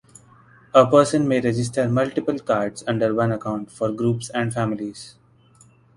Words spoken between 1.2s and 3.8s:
may register multiple cards under one account